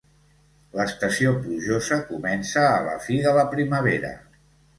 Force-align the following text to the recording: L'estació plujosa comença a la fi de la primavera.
L'estació 0.77 1.33
plujosa 1.43 1.99
comença 2.07 2.65
a 2.71 2.81
la 2.87 2.97
fi 3.05 3.19
de 3.27 3.35
la 3.37 3.45
primavera. 3.53 4.13